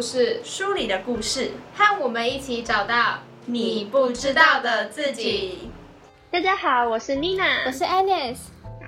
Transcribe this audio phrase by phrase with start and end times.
[0.00, 5.70] 故事、书里的故事，和我们一起找到你不知道的自己。
[6.30, 8.46] 大家好，我是 Nina，我是 Alice，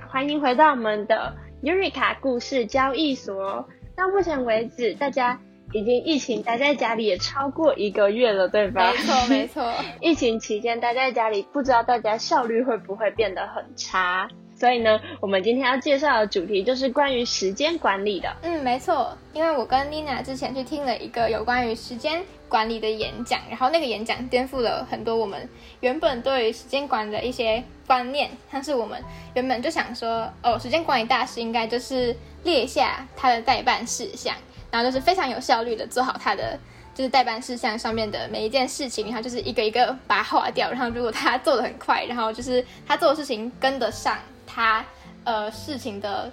[0.08, 3.68] 欢迎回到我们的 Eureka 故事交易所。
[3.94, 5.38] 到目前为止，大家
[5.74, 8.90] 已经疫情待在家里也超过一个月了，对吧？
[8.92, 9.74] 没错，没错。
[10.00, 14.30] 疫情期间待在家里，不知道大家效率会不会变得很差？
[14.62, 18.32] 所以呢，我们今天要介绍的主题就是关于时间管理的。
[18.42, 25.48] 嗯，没错，因为我跟 Nina 之前去听了一个有关于时间管理的演讲，然后那个演讲颠覆了很多我们
[25.80, 28.30] 原本对于时间管理的一些观念。
[28.52, 29.02] 像是我们
[29.34, 34.32] 原本就想说，哦，时间管理大师应该就是列下他的代办事项，
[34.70, 36.56] 然后就是非常有效率的做好他的
[36.94, 40.70] 就是代办事项上面的每一件事情，然后就是一个一个把它划掉。
[40.70, 44.18] 然后如果他做的很快，然后就是他做的事情跟得上。
[44.54, 44.84] 他
[45.24, 46.30] 呃事情的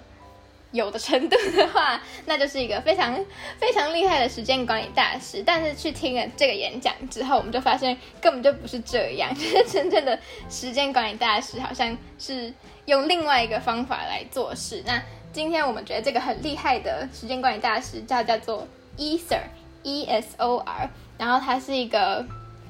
[0.72, 3.18] 有的程度的话，那就是一个非常
[3.58, 5.42] 非常厉害的时间管理大师。
[5.42, 9.34] 但是去听了这个演讲之后，我们就发现根本就不是这样。
[9.34, 10.18] 就是真正的
[10.50, 12.52] 时间管理大师，好像是
[12.84, 14.82] 用另外一个方法来做事。
[14.84, 19.40] 那今天我们觉得这个很厉害的时间管理大师叫叫做 Ether
[19.82, 22.24] E S O R，然后他是一个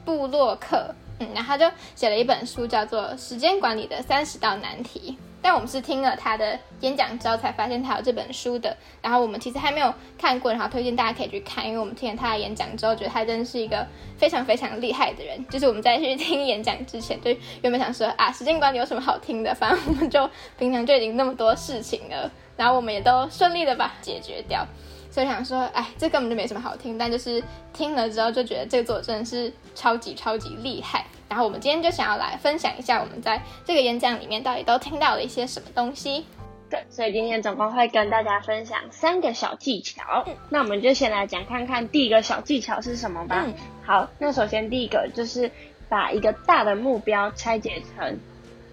[0.04, 5.16] 布洛克，嗯，然后他就写了一本书叫做《时间管理的三十道难题》。
[5.42, 13.86] 但我们是听了他的演讲之后才发现他有这本书的，然后我们其实还没有看过，然后推荐大家可以去看，因为我们听了他的演讲之后，觉得他真的是一个
[14.18, 15.42] 非常非常厉害的人。
[15.48, 17.30] 就是我们在去听演讲之前，就
[17.62, 19.54] 原本想说啊，时间管理有什么好听的？
[19.54, 24.66] 反正我们就平常就已经那么多事情了，然后我们也都顺利的把解决掉，
[25.10, 26.96] 所以想说，哎，这根本就没什么好听。
[26.96, 31.04] 但就是听了之后，就觉得这个作者真的是超级超级厉害。
[31.28, 36.26] 然后我们今天就想要来分享一下我们在这个演讲里面到底都听到了一些什么东西。
[36.68, 40.24] 对，所以今天总共会跟大家分享三个小技巧。
[40.26, 43.44] 嗯那我们就先来讲看看第一个小技巧是什么吧。
[43.46, 45.50] 嗯好，那首先第一个就是
[45.88, 48.18] 把一个大的目标拆解成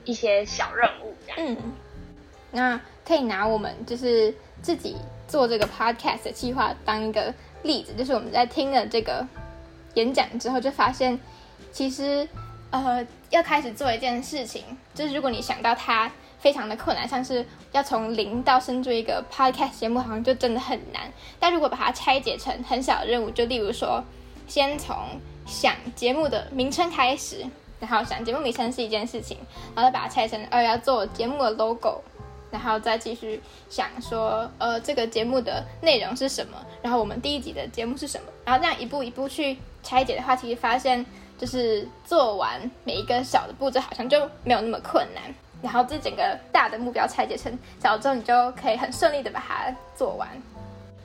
[0.05, 1.37] 一些小任务，这样。
[1.39, 1.57] 嗯，
[2.51, 4.95] 那可以拿我们就是自己
[5.27, 7.33] 做这个 podcast 的计划当一个
[7.63, 9.27] 例子，就是我们在听了这个
[9.95, 11.19] 演讲之后，就发现
[11.71, 12.27] 其实。
[12.69, 14.61] 呃，要开始做一件事情，
[14.93, 21.03] 就是如果你想到它非常的困难，像是要从零到生出一个 podcast 节目，好像就真的很难。
[21.39, 24.03] 但如果把它拆解成很小的任务，就例如说，
[24.49, 24.97] 先从
[25.45, 27.45] 想节目的名称开始，
[27.79, 29.37] 然后想节目名称是一件事情，
[29.73, 32.03] 然后再把它拆成，呃，要做节目的 logo，
[32.51, 41.05] 然后再继续想说，呃，这个节目的内容是什么，然后我们第一集的节目是什么，然后这样一步一步去拆解的话，其实发现。
[41.39, 45.23] 就是做完每一个小的步骤，好像就没有那么困难。
[45.61, 50.27] 然后这整个大的目标拆解成小之后，你就可以很顺利的把它做完。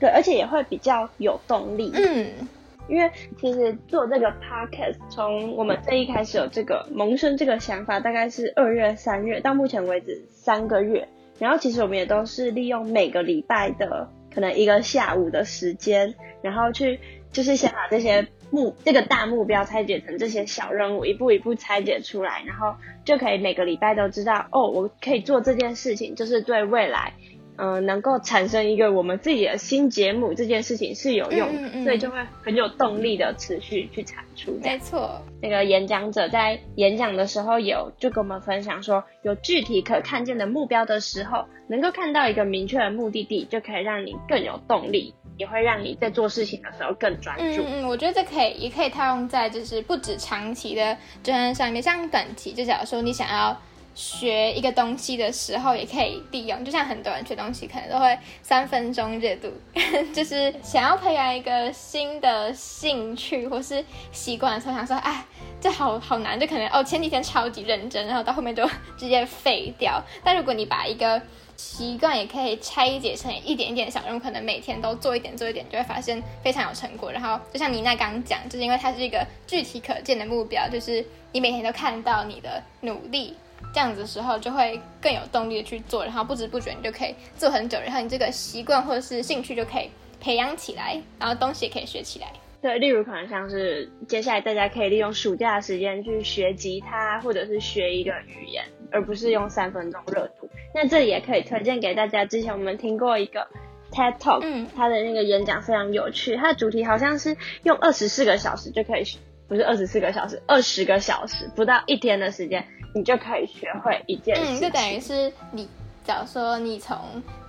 [0.01, 1.93] 对，而且也会比较有动力。
[1.93, 2.49] 嗯，
[2.89, 11.07] 因为其实做这个 podcast，从我们这一开始有这个萌生这个想法，大概是二月、三月，到目前为止三个月。
[11.39, 16.99] 然后其实我们也都是利用每个礼拜的可能一个下午的时间，然后去
[17.31, 18.27] 就是先把这些。
[18.55, 27.15] 目这个大目标拆解成这些小任务，一步一步拆解出来，然后就可以每个礼拜都知道哦，我可以做这件事情，就是对未来，
[27.57, 34.59] 嗯，能够产生一个我们自己的新节目这件事情是有用的，所以就会很有动力的持续去产出。
[34.63, 45.15] 没错，那个演讲者在演讲的时候有就跟我们分享说，有具体可看见的目标的时候，能够看到一个明确的目的地，就可以让你更有动力。
[45.39, 47.63] 也会让你在做事情的时候更专注。
[47.63, 53.59] 嗯嗯，我觉得这可以，也可以套用在就是不止长期的专案上面，像短期，就假如说你想要
[53.95, 56.65] 学一个东西的时候，也可以利用。
[56.65, 59.53] 就像很多人学东西可能都会三分钟热度，
[60.15, 65.25] 就是想要培养一个新的兴趣或是习惯的时候，想说，哎，
[65.61, 68.67] 这好好难，就可能哦前几天超级认真，然后到后面就
[68.97, 70.03] 直接废掉。
[70.25, 71.21] 但如果你把一个
[71.57, 77.13] 习惯也可以拆解成一点一点小任务，可能每天都做一点做一点，就会发现非常有成果。
[77.13, 83.37] 然后就像妮娜刚讲，就是因为它是一个具体可见的目标，就是你每天都看到你的努力，
[83.73, 89.91] 这样子的时候就会更有动力的去做，然后不知不觉你就可以做很久，然后你这个习惯或者是兴趣就可以
[90.21, 92.27] 培养起来，然后东西也可以学起来。
[92.61, 100.49] 对，例如可能像是接下来大家可以利用暑假的时间去学吉他，或者是学一个语言，而不是用三分钟热度。
[100.73, 103.49] 那这里也可以推荐给大家，之前我们听过一个
[103.91, 109.03] TED Talk，嗯，他的那个演讲非常有趣，他的主题好像是用二十四个小时就可以，
[109.49, 114.43] 不是二十四个小时，二十个小时，不到一天的时间，你就可以学会一件事。
[114.45, 115.69] 嗯，就等于是你
[116.05, 116.97] 假如说你从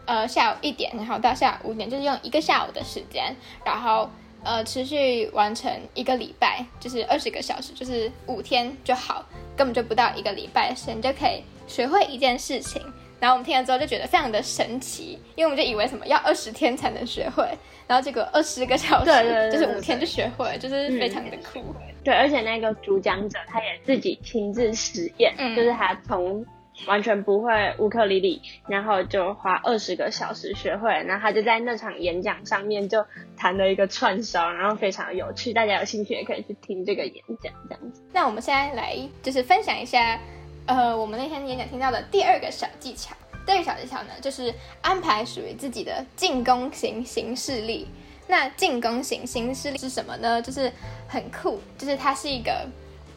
[0.05, 3.35] 呃下午一点，然后到下午五点，就是用一个下午的时间，
[3.65, 4.09] 然后
[4.43, 9.25] 呃持续完成一个礼拜，就是二十个小时，就是五天就好，
[9.55, 12.81] 根本就不到一个礼拜的时间就可以学会一件事情。
[13.23, 17.47] 然后我们听了之后就觉得非常的神奇，因为我们就以为什么要二十天才能学会，
[17.87, 21.63] 然后结果二十个小时就是五天就学会，就是非常的酷。
[22.03, 26.45] 对，而且那个主讲者他也自己亲自实验，就是他从
[26.85, 33.05] 完全不会乌克丽丽，然后就花二十个小时学会，然后他就在那场演讲上面就
[33.37, 38.03] 弹了一个串烧，然后非常有趣，大家有兴趣也可以去听这个演讲这样子。
[38.11, 40.19] 那我们现在来就是分享一下。
[40.65, 43.13] 呃，我们那天演讲听到的第二个小技巧，
[43.45, 47.87] 第二个小技巧呢，就是安排属于自己的进攻型行事力。
[48.27, 50.41] 那进攻型行事力是什么呢？
[50.41, 50.71] 就是
[51.07, 52.65] 很酷，就是它是一个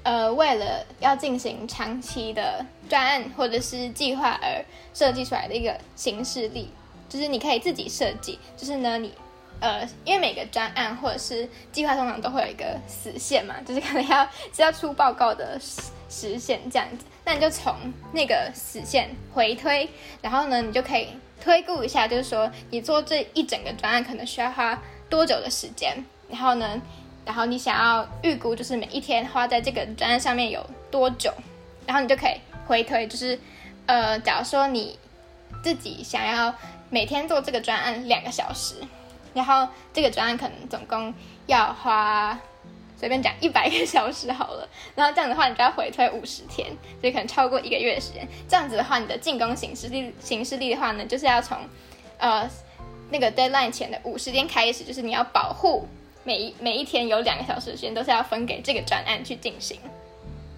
[0.03, 6.69] 呃，为了要进行长期的专案或者是计划而设计出来的一个行事力。
[7.09, 9.15] 就是你可以自己设计，就是呢，你
[9.61, 15.57] 呃，因为每个专案或者是计划通常都会有一个死线嘛，就是可能要是要出报告的。
[16.09, 17.75] 实现这样子，那你就从
[18.13, 19.89] 那个死线回推，
[20.23, 21.09] 然后呢，你就可以
[21.41, 26.81] 推估一下，就是说你做这一整个专案可能需要花多久的时间，然后呢，
[27.25, 31.33] 然后你想要预估就是每一天花在这个专案上面有多久，
[31.87, 33.39] 然后你就可以回推，就是
[33.87, 34.99] 呃，假如说你
[35.63, 36.55] 自己想要
[36.91, 38.77] 每天做这个专案两个小时，
[39.35, 41.13] 然后这个专案可能总共
[41.47, 42.39] 要花。
[42.99, 44.67] 随便讲一百个小时好了，
[44.97, 46.67] 然后这样的话，你就要回推五十天，
[47.01, 48.27] 所以可能超过一个月的时间。
[48.49, 51.59] 这样子的话，你的进攻形式力形式力的话呢，就是要从
[52.17, 52.49] 呃
[53.11, 55.87] 那个 deadline 前的五十天开始，就是你要保护
[56.25, 59.79] 每一每一天有两个小时的时间都是要分给这个专案去进行。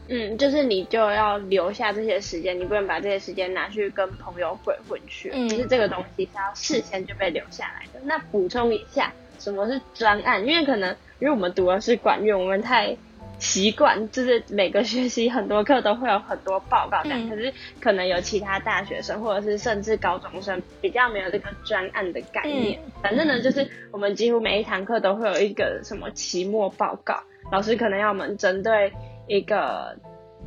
[0.07, 5.31] 嗯，就是你就要留下这些时间，你不能把这些时间拿去跟朋友鬼混去。
[5.35, 8.01] 嗯，就是这个东西是要事先就被留下来的。
[8.05, 10.47] 那补充一下，什么是专案？
[10.47, 10.97] 因为可能。
[11.21, 12.97] 因为我们读的是管院，我们太
[13.39, 17.29] 习惯，就是每个学期很多课都会有很多报告单。
[17.29, 22.81] 可是可能有其他大学生，或者是甚至高中生比较没有这个专案的概念。
[23.03, 28.93] 反正呢，就是我们几乎每一堂课都会有一个什么期末报告，老师可能要我们针对
[29.27, 29.97] 一个。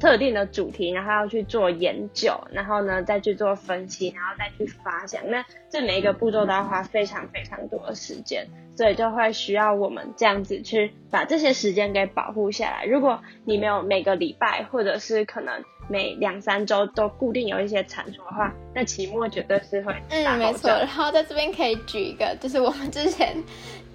[0.01, 5.29] 特定的主题，然后要去做研究，然后呢再去做分析，然后再去发想。
[5.29, 12.83] 那这每一个步骤都要花非常非常多的时间，所以就会需要我们这样子去把这些时间给保护下来。
[12.85, 20.67] 如果你没有每个礼拜，或者是可能每两三周都固定有一些产出的话，那期末绝对是会嗯，没错。
[20.71, 23.35] 然后在这边可以举一个，就是我们之前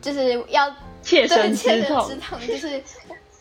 [0.01, 0.73] 就是要
[1.03, 2.09] 切身之痛，
[2.47, 2.81] 就是。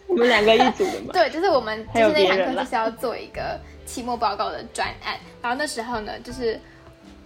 [0.08, 1.14] 我们两个一组的嘛？
[1.14, 6.60] 对，就是我们就是那堂课就是要做一个期末报告的专案，然后那时候呢，就是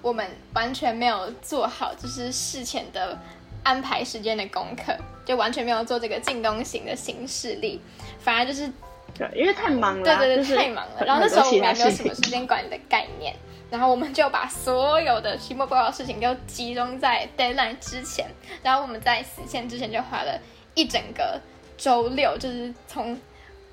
[0.01, 3.19] 我们完全没有做好，就是事前的
[3.63, 4.95] 安排时间的功课，
[5.25, 7.81] 就完全没有做这个进攻型的形式力，
[8.19, 8.71] 反而就是
[9.13, 11.05] 对，因为太忙了，对对对，太忙了。
[11.05, 13.35] 然后那时候我们也没有什么时间管理的概念，
[13.69, 18.25] 然后我们就把所有的期末报告的事情都集中在 deadline 之前，
[18.63, 20.39] 然后我们在死线之前就花了
[20.75, 21.39] 一整个。
[21.79, 23.17] 周六就是从，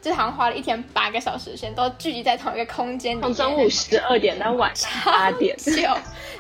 [0.01, 5.73] 就好像花了一天八个小时时间，都聚集在同一个空间里从中午十二点到晚上八点，就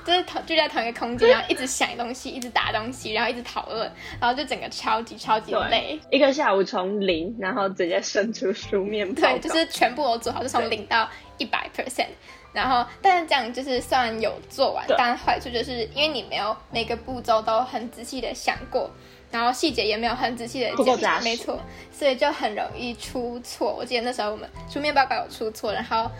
[0.06, 5.99] 就是同聚在同一个空间，然后一直想东西，一直打东西，然后一直讨论，然后就整个超级超级累。
[6.11, 11.08] 一个下午从零，然后直接生出书面对，就是全部都做好，就从零到
[11.38, 12.06] 一百 percent。
[12.52, 18.90] 然后，但是这样就是虽然有做完，但坏处就是因为你没有每个步骤都很仔细的想过。
[19.30, 21.61] 然后细节也没有很仔细的讲，没错，
[21.92, 23.75] 所以就很容易出错。
[23.75, 26.11] 我记得那时候我们书面报告有出错，然后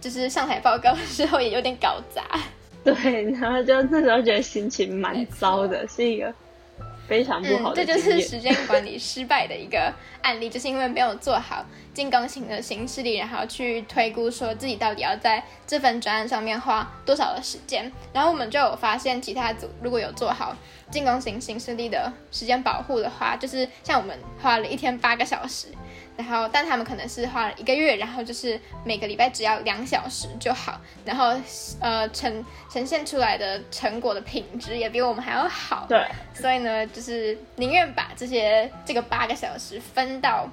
[0.00, 2.22] 就是上台报告的时候也有点搞砸。
[2.82, 6.32] 对，然后就那时候觉得心情蛮糟的，是一个
[7.10, 7.84] 非常不好的。
[7.84, 17.90] 这就是时间管理失败的一个案例，就是因为没有做好进攻型的形式力，然后去推估说自己到底要在这份专案上面花多少的时间。
[18.12, 20.56] 然后我们就有发现，其他组如果有做好。
[20.90, 25.68] 进攻型行事力的时间保护的话，就是像我们花了一天八个小时，
[26.16, 31.34] 然后但他们可能是花了一个月，然后就是每个礼拜只要两小时就好，然后
[31.80, 35.86] 呃呈呈现出来的成果的品质也比我们还要好。
[35.88, 40.48] 对，所以呢，就是宁愿把这些这个八个小时分到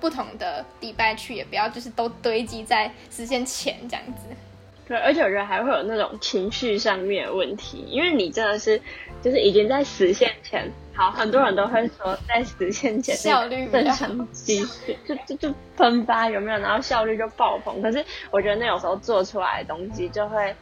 [0.00, 4.22] 不同的礼拜去，也不要就是都堆积在实现前这样子。
[4.88, 8.80] 对，而且我觉得还会有那种情绪上面的问题，因为你真的是。
[9.22, 16.58] 就是已经在实现前，好，很多人都会说在实现前效率正常积蓄就就就喷发有没有？
[16.58, 17.82] 然后效率就爆棚。
[17.82, 20.56] 可是我觉得那有时候做出来的东西就会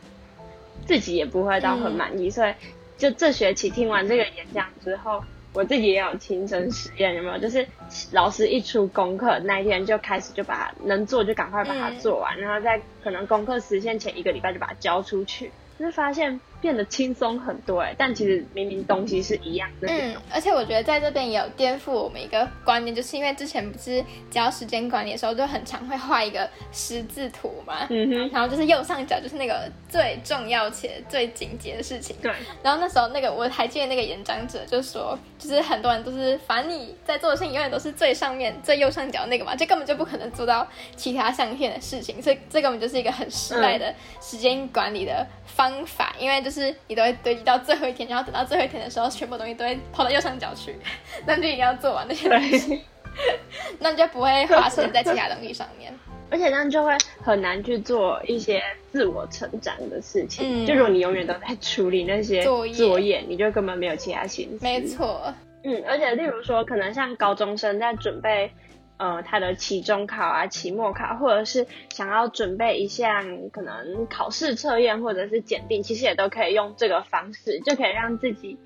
[0.87, 2.53] 自己也不会到很满意，所以
[2.99, 5.23] 就这学期听完这个演讲之后，
[5.53, 7.39] 我自己也有亲身实验，有没有？
[7.39, 7.65] 就是
[8.11, 16.41] 老师一出功课那一天就开始就把它能做就赶快把它做完，然后在可能功课实现前一个礼拜就把它交出去，就是发现。
[16.65, 19.89] 变得轻松很多哎，但其实明明东西是一样的。
[19.91, 27.87] 嗯，而且我觉得在这边也有颠覆我们一个观念，就是因为之前不是教时间管理的时候，就很常会画一个十字图嘛。
[27.91, 28.31] 嗯哼。
[28.31, 32.17] 然后就是右上角就是那个最重要且最紧急的事情。
[32.23, 32.33] 对。
[32.63, 40.67] 然后那时候那个我还记得那个演讲者就说，就是很多人都是反正你在做的事情永远都是最上面最右上角那个嘛，这根本就不可能做到
[40.97, 46.54] 其他象限的事情，所以这根本就是一个很失败的时间管理的方法，因为就是。
[46.55, 50.77] 是你都会堆积到最后一天，然后等到最后一天的时候，全部东西都会跑到右上角去，
[51.27, 52.83] 那就一定要做完那些东西，
[53.81, 55.93] 那你就不会花时间在其他东西上面，
[56.31, 60.65] 而且这样就会很难去做一些自我成长的事情。
[60.65, 64.65] 就如果你永远都在处理那些作业，你就根本没有其他心思。
[64.65, 65.35] 没错，
[65.65, 68.51] 嗯，而且例如说，可能像高中生在准备。
[68.97, 78.57] 呃，他的期中考啊、期末考，或者是想要准备一项可能考试测验或者是检定，其实也都可以用这个方式，就可以让自己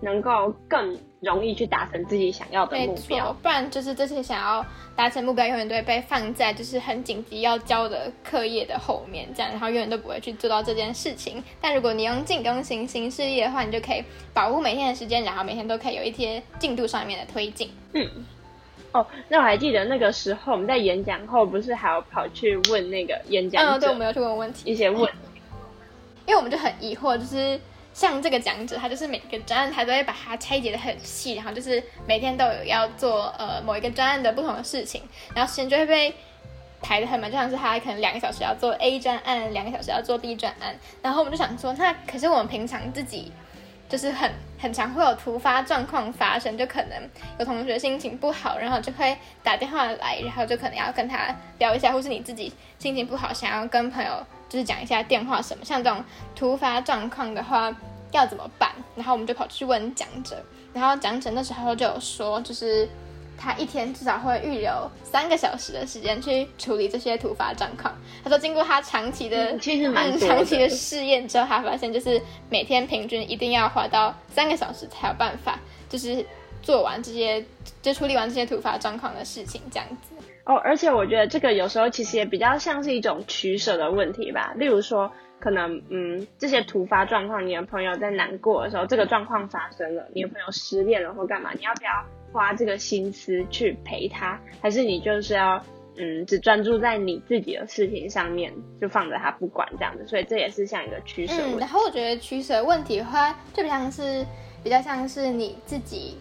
[0.00, 3.30] 能够更容易去达成自己想要的目标。
[3.42, 4.64] 不然就是这些想要
[4.96, 11.44] 达成目标，永远都会被放在就是很紧急要交的课业的后面，这样，然后永远都不会去做到这件事情。
[11.60, 17.70] 但如果你用进攻型新事业的话，你就可以保护每天的时间，然后每天都可以有一些进度上面的推进。
[17.92, 18.08] 嗯。
[18.92, 25.02] 哦，那我还记得那个时候我们在演讲后，不是还要跑去问那个演讲者，对，我们要去问问题，一些问，
[26.26, 27.60] 因为我们就很疑惑，就是
[27.92, 35.02] 像这个讲者，他就是每个专案他都会把它拆解的很细，然后就是每天都有要做呃某一个专案的不同的事情，
[35.34, 36.14] 然后时间就会被
[36.80, 43.32] 排的很满，就像是他可能两个小时要做 A 专案，两个小时要做 B 专案，然后我们就想说，那可是我们平常自己。
[43.88, 56.04] 就是很很常会有突发状况发生，就可能有同学心情不好，然后就会打电话来，然后就可能要跟他聊一下，或是你自己心情不好，想要跟朋友就是讲一下电话什么，像这种
[56.36, 57.74] 突发状况的话
[58.12, 58.70] 要怎么办？
[58.94, 62.88] 然后我们就跑去问讲者，然后讲者那时候就有说，就是。
[63.38, 67.96] 他一天至少会预留三个小时的时间去处理这些突发状况。
[68.24, 76.24] 他说，经过他长期的、其实蛮 长期的试验之后，他发现就是每天平均一定要花到三个小时才有办法，就是
[76.60, 77.44] 做完这些，
[77.80, 80.14] 就处理完这些突发状况的事情，这样子。
[80.44, 84.54] 哦，而且我觉得这个有时候其实也比较像是一种取舍的问题吧。
[84.56, 91.90] 例如说，可能嗯，这些突发状况，你的朋友在难过的时候，这个状况发生了，你的朋友失恋了或干嘛，你要不要？
[92.32, 95.62] 花这个心思去陪他，还是你就是要
[96.00, 101.34] 嗯，只专注在你自己的事情上面，就放着他不管这样子，所以这也是像一个取舍。
[101.44, 104.24] 嗯，然后我觉得取舍问题的话，就比较是
[104.62, 106.16] 比较像是你自己，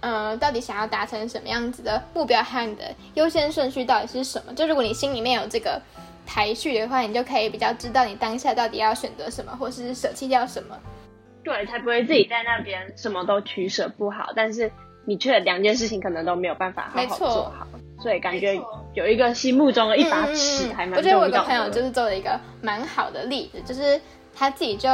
[0.00, 4.52] 呃，到底想要达成什么样子的目标和你的优先顺序到底是什么？
[4.54, 5.80] 就如果你心里面有这个
[6.26, 10.76] 排序的话，你就可以比较知道你当下到底要选择什么，或是舍弃掉什么。
[11.44, 14.68] 对，才不会自己在那边什么都取舍不好，但是。
[15.04, 17.66] 你却两件事情可能都没有办法好好做好，
[18.00, 18.60] 所以感觉
[18.94, 20.96] 有一个心目中的一把尺还蛮重要的。
[20.96, 24.00] 我觉得我个朋友就是做了一个蛮好的例子，就是
[24.32, 24.88] 他自己就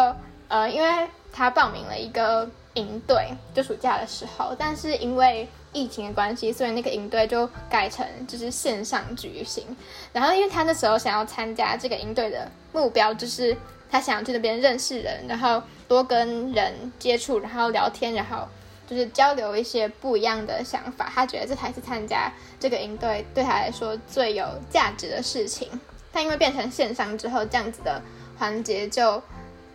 [0.48, 9.64] 呃，因为他报名了一个营队，就暑假的时候，但是因为疫情的关系，所以那个营队就改成就是线上举行。
[10.12, 13.54] 然后因为他那时候想要参加这个营队的目标，就是
[13.90, 18.48] 他想要去那边认识人，然后多跟人接触，然后聊天，然后。
[18.88, 25.68] 就是交流一些不一样的想法，他觉得这才是参加这个营队对他来说最有价值的事情。
[26.11, 28.00] 但因为变成线上之后，这样子的
[28.38, 29.23] 环节就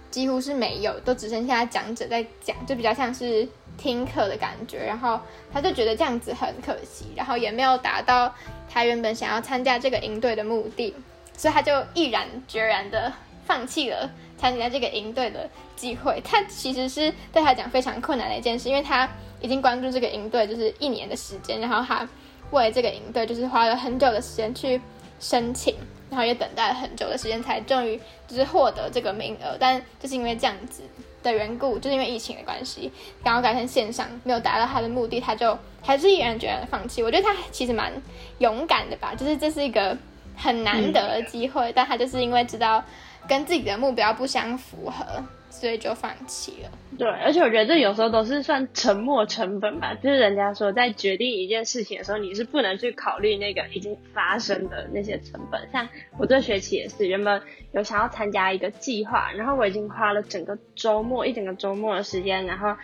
[0.09, 4.83] 几乎是没有，都只剩下讲者在讲，就比较像是听课的感觉。
[4.83, 5.19] 然后
[5.53, 8.33] 他就觉得这样子很可惜，然后也没有达到
[8.67, 10.95] 他原本想要参加这个营队的目的，
[11.37, 13.13] 所以他就毅然决然的
[13.45, 14.09] 放弃了。
[14.43, 19.09] 参加这个营队的机会，他其实是对他讲非常困难的一件事，因为他
[19.39, 22.05] 已经关注这个营队就是一年的时间，然后他
[22.51, 24.81] 为这个营队就是花了很久的时间去
[25.17, 25.73] 申请，
[26.09, 27.97] 然后也等待了很久的时间才终于
[28.27, 30.81] 就是获得这个名额，但就是因为这样子
[31.23, 32.91] 的缘故，就是因为疫情的关系，
[33.23, 37.01] 然后改成线上，没有达到他的目的，他就还是毅然决然的放弃。
[37.01, 37.93] 我觉得他其实蛮
[38.39, 39.97] 勇敢的吧，就是这是一个
[40.35, 42.83] 很难得的机会，但他就是因为知道。
[43.27, 46.71] 跟自己的目标不相符合，所以就放弃了。
[46.97, 55.69] 对，而且我觉得这有时候都是算沉没成本吧，就是人家说在决定一件事情的时候，你是不能去考虑那个已经发生的那些成本。
[55.71, 55.87] 像
[56.19, 62.75] 我这学期也是，原本有想要参加一个计划，然后我已经花了整个周末一整个周末的时间，然后。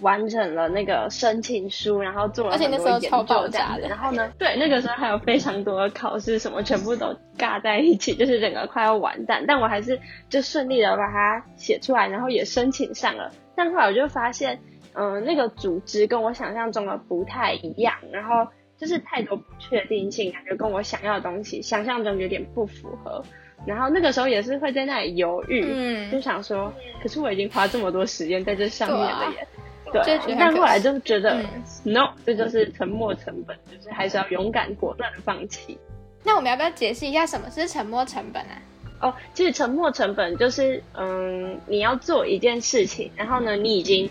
[0.00, 3.86] 完成了那个申请书，然后做了很多研究这样子。
[3.88, 9.44] 然后呢，对，那个时候还有非常多的考试，什么全部都尬在一起，就是整个快要完蛋。
[9.46, 9.98] 但我还是
[10.28, 13.30] 就顺利的把它写出来，然后也申请上了。
[13.56, 14.58] 但后来我就发现，
[14.94, 18.46] 嗯，那个组织跟我想象中的不太一样，然后
[18.76, 23.22] 就是太多不确定性，感觉跟我想要的东西想象中有点不符合。
[23.66, 26.70] 然后那个时候也是会在那里犹豫，嗯就想说，
[27.02, 29.46] 可是我已经花这么多时间在这上面了耶。
[29.92, 31.44] 对，但后来就觉得
[31.84, 35.78] ，no，这就是沉默成本，就是还是要勇敢果断的放弃。
[36.24, 38.62] 那我们要不要解释一下什么是沉默成本啊？
[39.00, 44.08] 哦，其实沉默成本就是，嗯，你要做一件事情，然后呢，你已经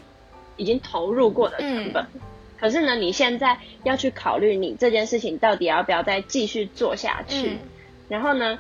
[0.57, 2.05] 已经投入过的成本，
[2.59, 7.57] 可是呢，你现在要去考虑你这件事情到底要不要再继续做下去。
[8.07, 8.59] 然后呢，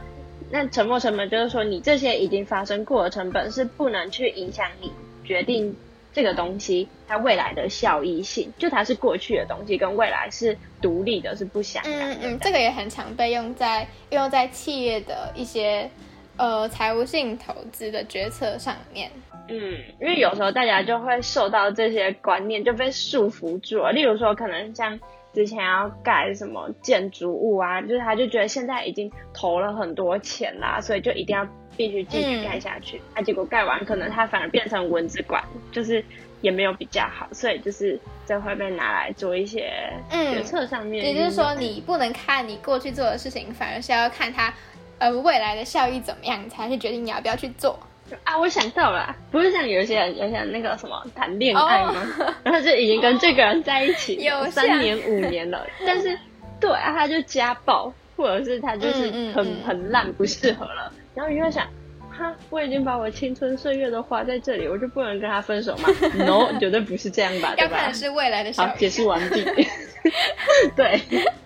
[0.49, 4.91] 那沉没成本就是说，你这些已经发生过的成本是不能去影响你
[5.23, 5.75] 决定。
[6.13, 12.13] 这个东西它未来的效益性，就它是过去的东西，跟未来是独立的，是不相干的。
[12.13, 15.89] 嗯嗯，这个也很常被用在运用在企业的一些
[16.37, 19.09] 呃财务性投资的决策上面。
[19.49, 19.57] 嗯，
[19.99, 23.91] 因为有时候大家就会受到这些观念就被束缚住了。
[23.91, 24.99] 例如说，可能像
[25.33, 31.47] 之前要盖什么建筑物啊，就是他就觉得现在已经投了很多钱啦，所以就一定要。
[31.77, 36.03] 必须继续盖下去，啊，结果盖完可能它反而变成蚊子馆，就是
[36.41, 39.71] 也没有比较好，所以就是这会被拿来做一些
[40.11, 41.05] 决策上面。
[41.05, 44.53] 也就是说，你不能看你过去做的事情，反而是要看它
[44.99, 47.79] 呃未来的效益怎么样，才去决定你要不要去做。
[48.25, 51.95] 啊，我想到了，不是像有些人，有些人那个什么谈恋爱吗？
[52.43, 56.15] 然后就已经跟这个人在一起 有三年五年了， 但是
[56.59, 60.91] 对啊，他就家暴，或者是他就是很很烂，不适合了。
[61.13, 61.67] 然后你会想，
[62.09, 67.53] 哈，我已经把我青春岁月都花在这里，我就不能跟他分手吗？No， 绝对不是这样吧？
[67.57, 69.43] 要看的是未来的好，解释完毕。
[70.75, 70.99] 对，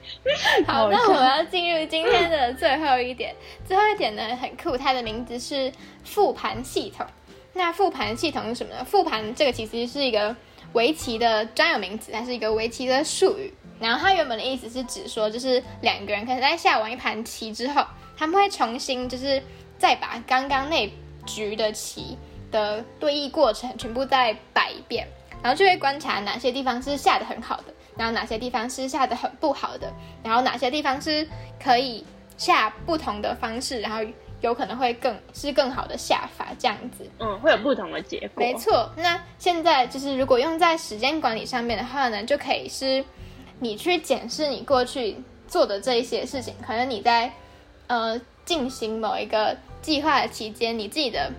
[0.65, 3.36] 好，那我们要进入今天的最后一点。
[3.65, 5.71] 最后一点呢，很酷，它的名字是
[6.03, 7.06] 复盘系统。
[7.53, 8.84] 那复盘系统是什么呢？
[8.84, 10.36] 复盘这个其实是一个
[10.73, 13.53] 围棋的专有名词，它是一个围棋的术语。
[13.80, 17.86] 然后它原本的意思是指说，就是两个人可能在下完一盘棋之后，
[18.17, 19.41] 他们会重新就是。
[19.80, 20.91] 再把刚刚那
[21.23, 22.17] 局的棋
[22.51, 25.08] 的对弈过程全部再摆一遍，
[25.43, 31.30] 然后就会观察哪些地方是下的很好的，然后哪些地方是下的很不好的，然后哪些地方是
[31.63, 32.03] 可以
[32.38, 33.99] 下不同的方式，然后
[34.41, 37.08] 有可能会更是更好的下法这样子。
[37.19, 38.43] 嗯，会有不同的结果。
[38.43, 38.91] 没错。
[38.97, 43.06] 那现在就是如果用在时间管理上面的话呢，就可以是
[43.60, 47.32] 你去检视你过去做的这一些事情，可能你在
[47.88, 49.58] 呃进行某一个。
[49.80, 51.32] 计划的期间，你自己的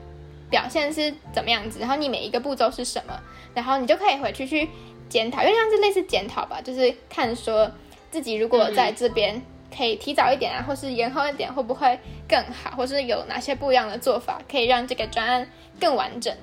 [0.48, 1.80] 表现是怎么样子？
[1.80, 3.20] 然后你每一个步骤是什么？
[3.52, 4.66] 然后你就可以回去去
[5.06, 7.70] 检讨，因为像是类似检讨吧，就是看说
[8.10, 9.42] 自己如果在这边
[9.76, 12.70] 可以提早一点啊，或是延后一点，会不会更好？
[12.70, 15.46] 或是有哪些不一样的做法，可以让这个专案
[15.78, 16.34] 更完整？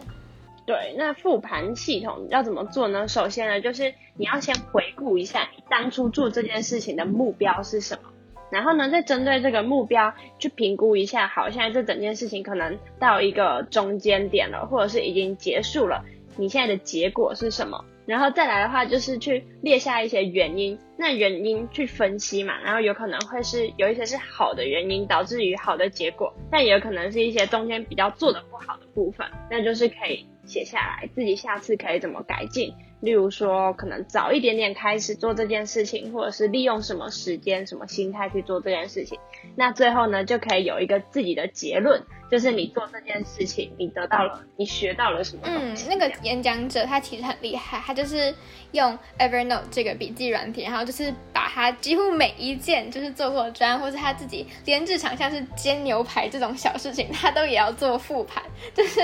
[0.68, 3.08] 对，那复盘系统要怎么做呢？
[3.08, 8.10] 首先呢，就是你要先回顾一下你当初做这件事情的目标是什么。
[8.52, 16.04] 然后呢，再针对这个目标去评估一下，好，现在这整件事情可能到一个中间点了，或者是已经结束了，
[16.38, 17.84] 你现在的结果是什么？
[18.06, 32.72] 然后再来的话，就是去列下一些原因，那原因去分析嘛，然后有可能会是有一些是好的原因导致于好的结果，但也有可能是一些中间比较做的不好的部分，那就是可以写下来，自己下次可以怎么改进。
[33.06, 39.20] 例如说，可能早一点点开始做这件事情，或者是利用什么时间、什么心态去做这件事情，
[39.56, 45.86] 那最后呢，就可以有一个自己的结论，就是你做这件事情，你得到了，你学到了什么东西。
[45.88, 48.34] 嗯，那个演讲者他其实很厉害，他就是
[48.72, 59.00] 用 Evernote 这个笔记软体，然后就是把他几乎每一件就是做过专，或是他自己连日常像是煎牛排这种小事情，他都也要做复盘，就是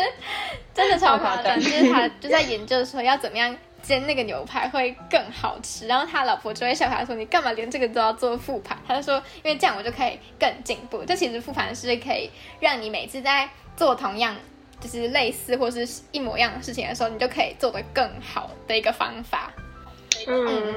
[0.73, 3.55] 真的超夸张，就是他就在研究说要怎么样。
[3.81, 14.35] 煎那个牛排会更好吃，然后他老婆就会笑他说：“你干嘛连这个都要做复盘？”他就说：“因为这样我就可以更进步。”这其实复盘是可以让你每次在做同样
[14.79, 19.51] 就是类似或是一模一样的事情的时候，你就可以做得更好的一个方法。
[20.27, 20.75] 嗯，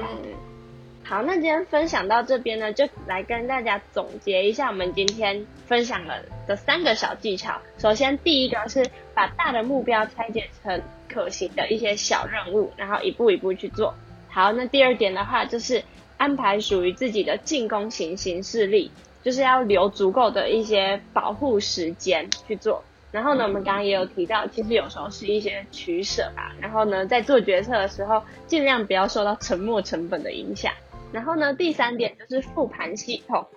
[1.03, 7.59] 好，那今天分享到这边呢，就来跟大家总结一下我们今天分享了的三个小技巧。
[7.77, 13.93] 首先，第一个是把大的目标拆解成可行的一些小任务，然后一步一步去做。
[14.29, 15.83] 好，那第二点的话，就是
[16.17, 18.91] 安排属于自己的进攻型行事力，
[19.23, 22.83] 就是要留足够的一些保护时间去做。
[23.11, 26.53] 然后呢，我们刚刚也有提到，其实有时候是一些取舍吧。
[26.59, 30.73] 然后呢，在做决策的时候，尽量不要受到沉没成本的影响。
[31.13, 33.47] 然后呢，第三点就是复盘系统。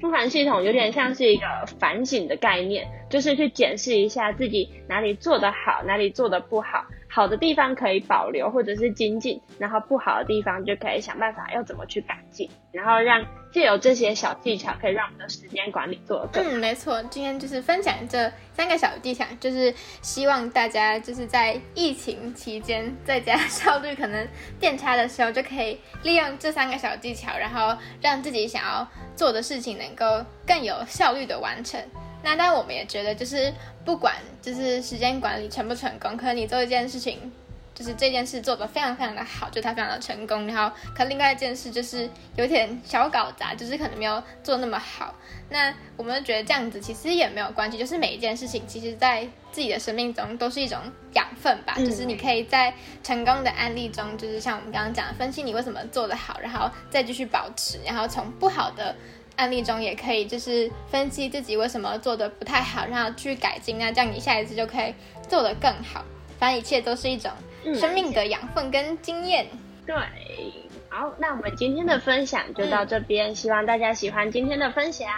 [0.00, 1.46] 复盘系统有点像是一个
[1.78, 6.84] 反省的概念，就是去检视一下自己哪里做得好，哪里做得不好。
[7.18, 16.44] 好的地方可以保留或者是精进，然后不好的地方就可以想办法要怎么去改进，然后让借由这些小技巧，可以让我们的时间管理做得更。
[16.44, 24.24] 嗯，没错，今天就是分享这三个小技巧，就是希望大家就是在疫情期间在家 效率可能
[24.60, 31.80] 变差的时候，就可以利用这三个小技巧，然后让自己想要做的事情能够更有效率的完成。
[32.22, 33.52] 那但我们也觉得，就是
[33.84, 37.30] 不管就是时间管理成不成功，可能你做一件事情，
[37.74, 40.46] 就是这件事做得非常非常的好，就它非常的成功。
[40.46, 45.14] 然后可能另外一件事就是有点小搞砸，就是可能没有做那么好。
[45.50, 50.78] 那我们觉得这样子其实也没有关系，就是每一件事情，其实在自己的生命中都是一种
[51.14, 51.74] 养分吧。
[51.78, 58.94] 就是你可以在成功的案例中，就是像我们刚刚讲的，分析你为什么做得好，然后再继续保持，然后从不好的。
[59.38, 64.92] 案例中也可以，就是分析自己为什么做的不太好，然后去改进，那这样你下一次就可以
[65.28, 66.04] 做得更好。
[66.38, 67.30] 反正一切都是一种
[67.74, 69.46] 生命的养分跟经验。
[69.86, 69.94] 对，
[70.88, 75.08] 好，那我们今天的分享就到这边，希望大家喜欢今天的分享。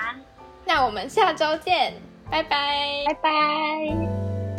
[0.65, 1.95] 那我们下周见，
[2.31, 4.50] 拜拜，拜拜。